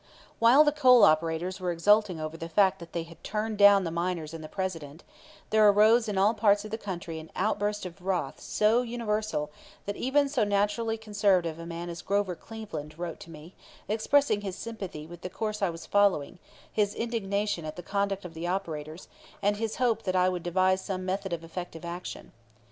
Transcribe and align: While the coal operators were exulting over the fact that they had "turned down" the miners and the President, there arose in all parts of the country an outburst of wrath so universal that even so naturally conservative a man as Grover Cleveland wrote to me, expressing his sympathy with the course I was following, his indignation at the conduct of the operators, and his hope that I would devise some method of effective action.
While 0.39 0.63
the 0.63 0.71
coal 0.71 1.03
operators 1.03 1.59
were 1.59 1.71
exulting 1.71 2.19
over 2.19 2.35
the 2.35 2.49
fact 2.49 2.79
that 2.79 2.91
they 2.91 3.03
had 3.03 3.23
"turned 3.23 3.59
down" 3.59 3.83
the 3.83 3.91
miners 3.91 4.33
and 4.33 4.43
the 4.43 4.47
President, 4.49 5.03
there 5.51 5.69
arose 5.69 6.09
in 6.09 6.17
all 6.17 6.33
parts 6.33 6.65
of 6.65 6.71
the 6.71 6.77
country 6.79 7.19
an 7.19 7.29
outburst 7.35 7.85
of 7.85 8.01
wrath 8.01 8.39
so 8.41 8.81
universal 8.81 9.51
that 9.85 9.95
even 9.95 10.27
so 10.27 10.43
naturally 10.43 10.97
conservative 10.97 11.59
a 11.59 11.67
man 11.67 11.87
as 11.87 12.01
Grover 12.01 12.33
Cleveland 12.33 12.97
wrote 12.97 13.19
to 13.19 13.29
me, 13.29 13.53
expressing 13.87 14.41
his 14.41 14.55
sympathy 14.55 15.05
with 15.05 15.21
the 15.21 15.29
course 15.29 15.61
I 15.61 15.69
was 15.69 15.85
following, 15.85 16.39
his 16.73 16.95
indignation 16.95 17.63
at 17.63 17.75
the 17.75 17.83
conduct 17.83 18.25
of 18.25 18.33
the 18.33 18.47
operators, 18.47 19.07
and 19.39 19.57
his 19.57 19.75
hope 19.75 20.01
that 20.05 20.15
I 20.15 20.29
would 20.29 20.41
devise 20.41 20.81
some 20.83 21.05
method 21.05 21.31
of 21.31 21.43
effective 21.43 21.85
action. 21.85 22.31